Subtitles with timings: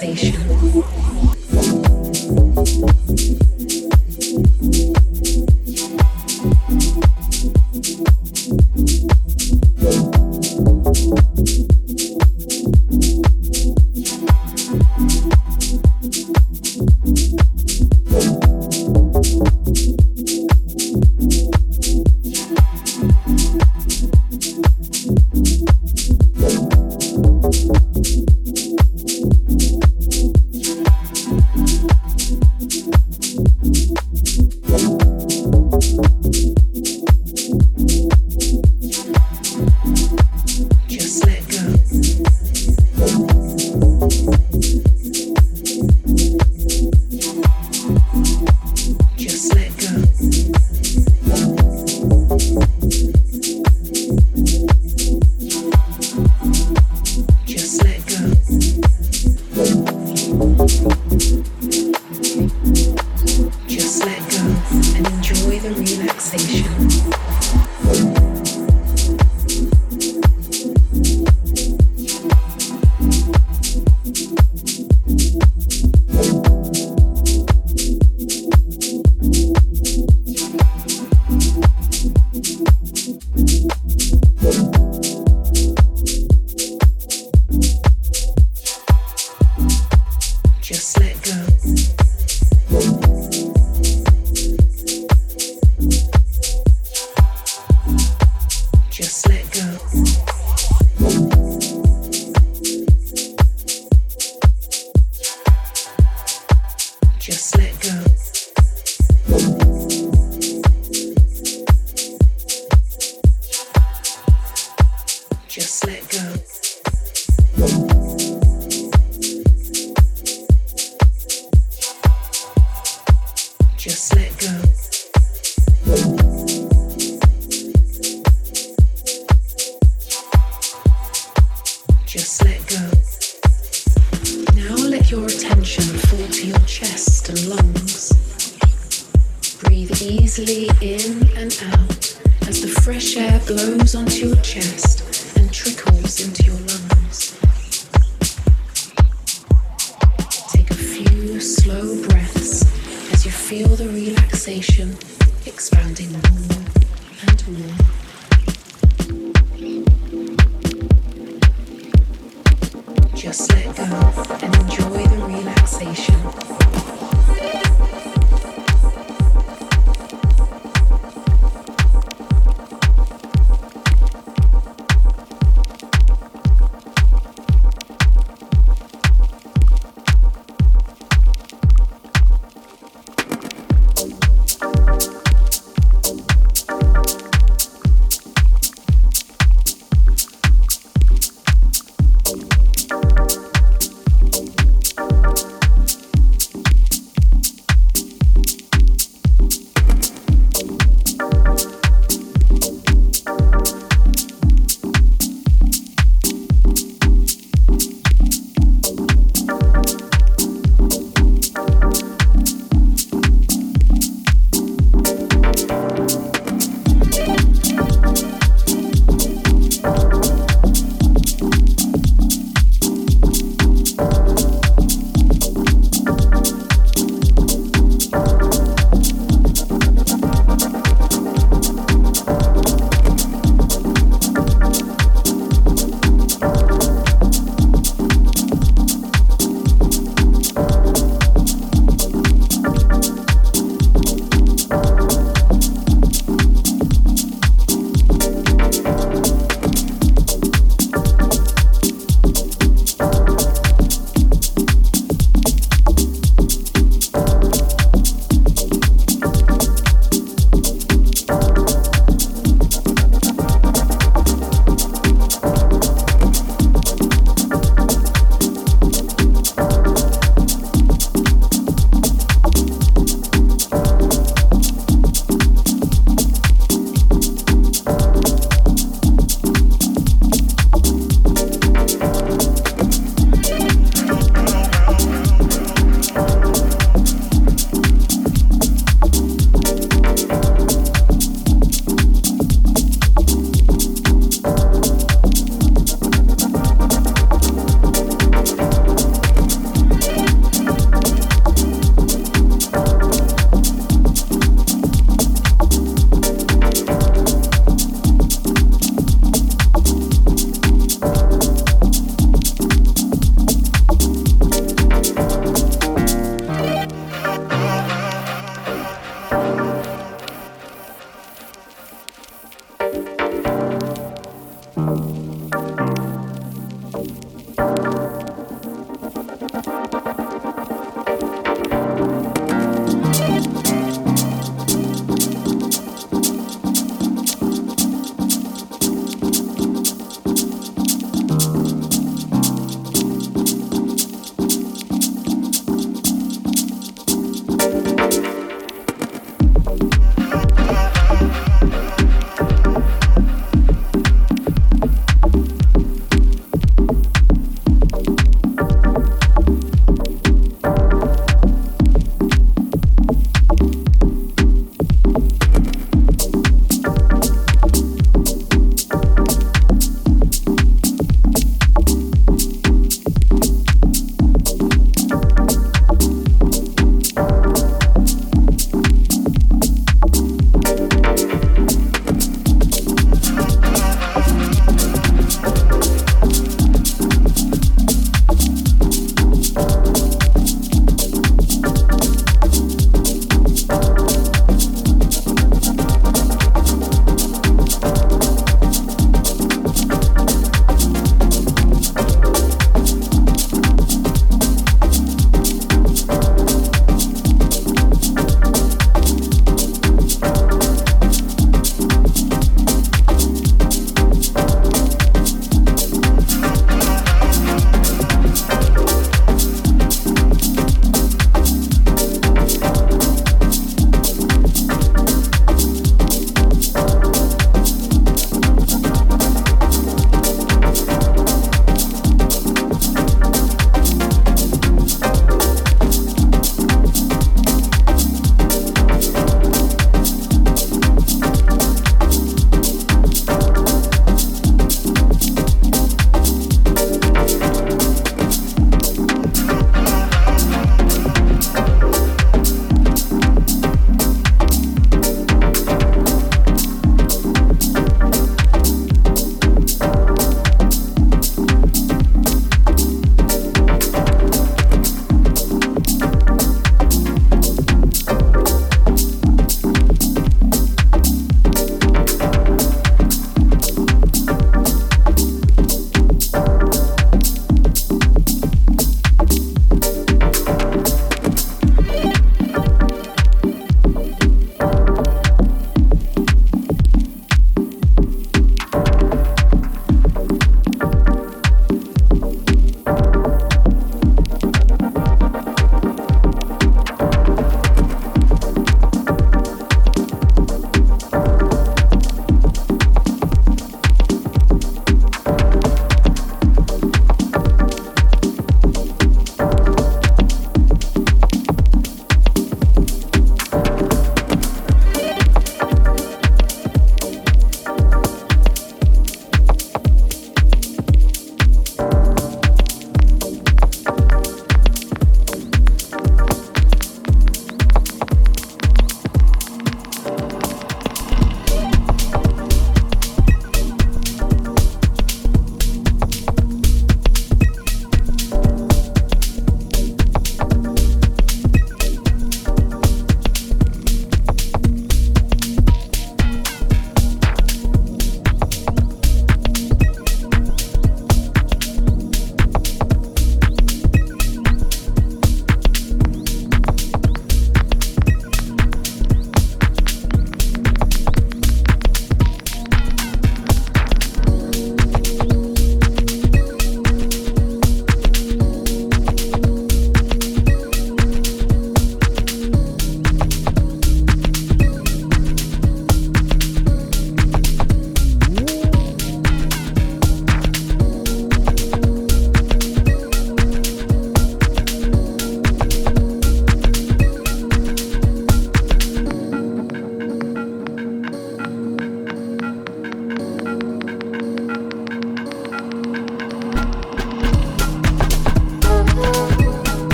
[0.00, 1.34] Thank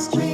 [0.00, 0.33] Street.